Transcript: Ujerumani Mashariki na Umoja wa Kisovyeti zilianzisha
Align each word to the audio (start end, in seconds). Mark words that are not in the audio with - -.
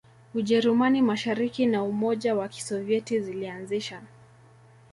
Ujerumani 0.35 1.01
Mashariki 1.01 1.65
na 1.65 1.83
Umoja 1.83 2.35
wa 2.35 2.47
Kisovyeti 2.47 3.19
zilianzisha 3.19 4.01